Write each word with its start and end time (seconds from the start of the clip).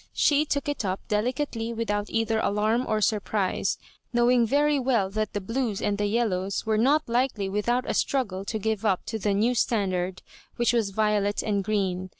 She 0.13 0.45
took 0.45 0.67
it 0.67 0.83
up 0.83 0.99
deli 1.09 1.31
cately 1.31 1.75
without 1.77 2.09
either 2.09 2.39
alarm 2.39 2.87
or 2.87 3.01
surprise, 3.01 3.77
knowing 4.11 4.47
very 4.47 4.79
well 4.79 5.11
that 5.11 5.33
the 5.33 5.39
Blues 5.39 5.79
and 5.79 5.99
the 5.99 6.07
Yellows 6.07 6.65
were 6.65 6.79
not 6.79 7.07
likely 7.07 7.47
without 7.47 7.87
a 7.87 7.93
struggle 7.93 8.43
to 8.45 8.57
give 8.57 8.83
up 8.83 9.05
to 9.05 9.19
tho 9.19 9.33
new 9.33 9.53
standard, 9.53 10.23
which 10.55 10.73
was 10.73 10.89
violet 10.89 11.43
and 11.43 11.63
green. 11.63 12.09